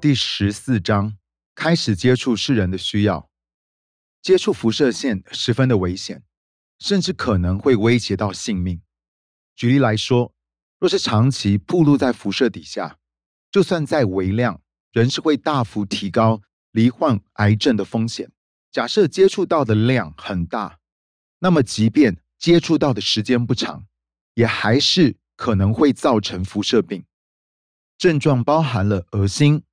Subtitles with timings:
[0.00, 1.18] 第十四章
[1.56, 3.28] 开始接触世人的需要，
[4.22, 6.22] 接触辐射线十分的危险，
[6.78, 8.80] 甚至可能会威胁到性命。
[9.56, 10.32] 举例来说，
[10.78, 12.98] 若是长期暴露在辐射底下，
[13.50, 18.30] 就算再微量，仍是会大幅提高罹患癌症的风险。
[18.70, 20.78] 假设接触到的量很大，
[21.40, 23.84] 那么即便接触到的时间不长，
[24.34, 27.04] 也还是可能会造成辐射病。
[27.96, 29.64] 症状包含了恶心、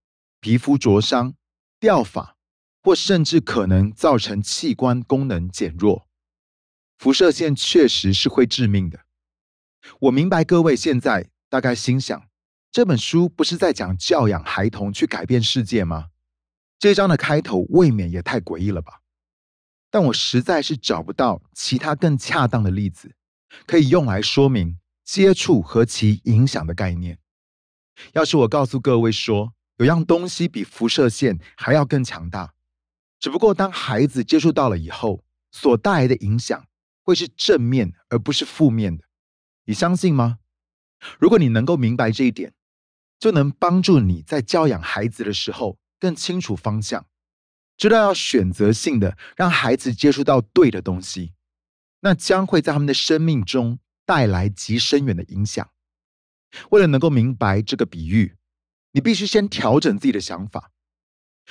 [0.45, 1.33] 皮肤灼伤、
[1.79, 2.37] 掉发，
[2.83, 6.07] 或甚至可能造成器官功能减弱。
[6.99, 9.07] 辐射线确实是会致命的。
[10.01, 12.29] 我明白各位现在大概心想，
[12.71, 16.09] 这本书不是在讲教养孩童去改变世界吗？
[16.77, 19.01] 这章的开头未免也太诡异了吧？
[19.89, 23.15] 但我实在是找不到其他更恰当的例子，
[23.65, 27.17] 可以用来说明接触和其影响的概念。
[28.13, 32.53] 要是我告诉各位说，有样东西比辐射线还要更强大，
[33.19, 36.67] 只不过当孩子接触到了以后，所带来的影响
[37.03, 39.03] 会是正面而不是负面的，
[39.65, 40.39] 你相信吗？
[41.19, 42.53] 如果你能够明白这一点，
[43.19, 47.05] 就能帮助你在教养孩子的时候更清楚方向，
[47.77, 51.33] 知道要选择性的让孩子接触到对的东西，
[51.99, 55.69] 那将会在他们的生命中带来极深远的影响。
[56.71, 58.35] 为了能够明白这个比喻，
[58.95, 60.71] 你必须先调整自己的想法，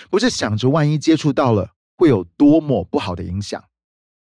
[0.09, 3.63] 不是想着万一接触到了会有多么不好的影响，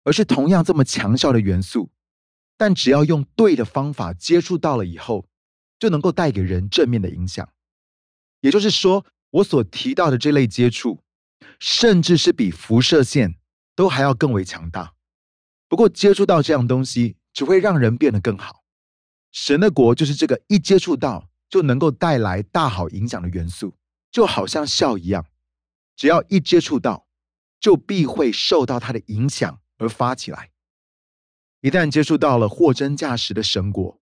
[0.03, 1.89] 而是同样这么强效的元素，
[2.57, 5.25] 但只要用对的方法接触到了以后，
[5.79, 7.47] 就能够带给人正面的影响。
[8.41, 11.01] 也就是说，我所提到的这类接触，
[11.61, 13.35] 甚至是比辐射线
[13.73, 14.95] 都还要更为强大。
[15.69, 18.65] 不过，接触到这样东西，只会让人变得更好。
[19.31, 23.77] 神的国就是这个一接触到就能够带来大好影响的元素，
[24.11, 25.25] 就好像笑一样，
[25.95, 27.07] 只要一接触到，
[27.59, 30.51] 就必会受到它的影响而发起来。
[31.61, 34.01] 一旦接触到了货真价实的神国，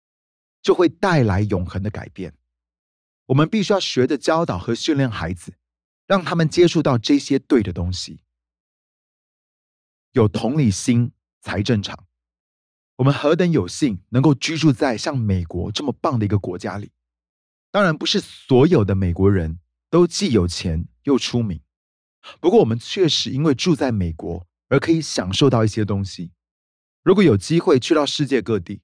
[0.61, 2.35] 就会带来永恒的改变。
[3.27, 5.55] 我们必须要学着教导和训练孩子，
[6.05, 8.21] 让他们接触到这些对的东西。
[10.11, 12.05] 有同理心才正常。
[12.97, 16.91] 我们何等有幸能够居住在像美国这么棒的一个国家里。
[17.71, 19.59] 当然，不是所有的美国人
[19.89, 21.61] 都既有钱又出名。
[22.39, 26.31] 不过，我们确实因为住在美国而可以享受到一些东西。
[27.03, 28.81] 如果有机会去到世界各地，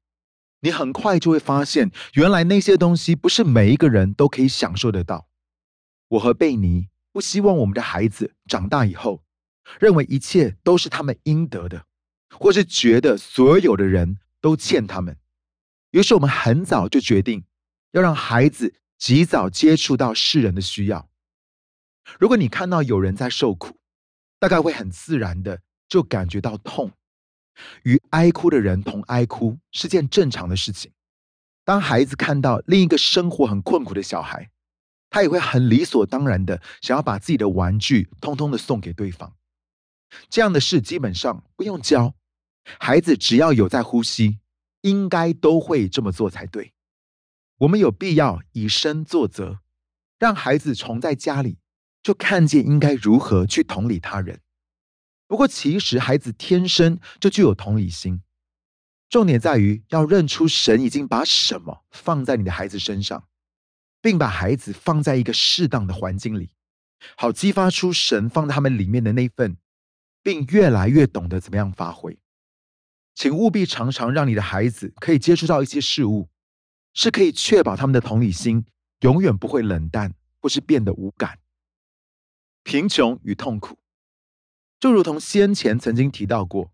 [0.61, 5.27] 你很快就会发现，原来那些东西不是每一个人都可以享受得到。
[6.09, 9.23] 我和贝尼不希望我们的孩子长大以后，
[9.79, 11.85] 认为一切都是他们应得的。
[12.37, 15.17] 或是觉得所有的人都欠他们，
[15.91, 17.45] 于是我们很早就决定
[17.95, 21.09] 要让孩子及早接触到世人的需要。
[22.19, 23.79] 如果你看到有人在受苦，
[24.37, 26.91] 大概会很自然的就感觉到痛。
[27.83, 30.91] 与哀哭的人同哀哭是件正常的事情。
[31.63, 34.51] 当孩子看到另一个生活很困苦的小孩，
[35.09, 39.33] 他也会很理所当然的想要把自己的玩具通通的送给对方。
[40.29, 42.13] 这样的事基本上不用教，
[42.77, 44.39] 孩子只要有在呼吸，
[44.81, 46.73] 应该都会这么做才对。
[47.59, 49.59] 我们有必要以身作则，
[50.19, 51.59] 让孩子从在家里
[52.03, 54.41] 就看见应该如何去同理他人。
[55.27, 58.21] 不过，其实孩子天生就具有同理心，
[59.09, 63.27] 重点在于要认出神已经把什么放在你的孩子身上，
[64.01, 66.51] 并把孩子放在一个适当的环境里，
[67.17, 69.57] 好激发出神放在他们里面的那份。
[70.25, 72.17] 并越来越懂得怎么样发挥，
[73.13, 76.31] 请务必常常让你的孩子可以接触到一些事物，
[76.95, 78.65] 是可以确保他们的同理心
[79.01, 80.11] 永远不会冷淡
[80.41, 81.37] 或是变得无感。
[82.63, 83.77] 贫穷与痛苦，
[84.79, 86.71] 就如同先前曾经提到过，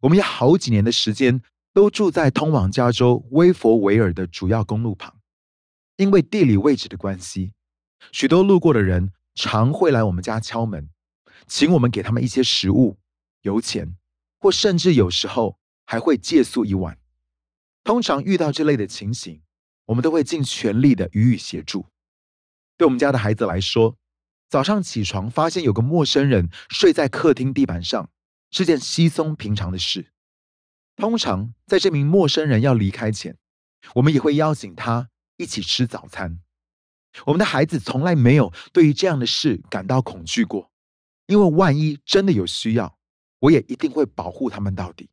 [0.00, 1.40] 我们有好几年的时间
[1.72, 5.20] 都住在通往加州威佛维尔的主要公路旁，
[5.96, 7.52] 因为地理位置的关系，
[8.10, 10.90] 许多路过的人常会来我们家敲门。
[11.46, 12.98] 请我们给他们一些食物、
[13.42, 13.96] 油钱，
[14.38, 16.98] 或甚至有时候还会借宿一晚。
[17.82, 19.42] 通常遇到这类的情形，
[19.90, 21.86] 我们都会尽全力的予以协助。
[22.76, 23.96] 对我们家的孩子来说，
[24.48, 28.08] 早上起床发现有个陌生人睡在客厅地板上，
[28.52, 30.12] 是件稀松平常的事。
[30.94, 33.36] 通常在这名陌生人要离开前，
[33.94, 36.40] 我们也会邀请他一起吃早餐。
[37.26, 40.70] 我们的孩子从来没有对于这样的事感到恐惧过。
[41.26, 42.98] 因为万一真的有需要，
[43.38, 45.08] 我也一定会保护他们到底。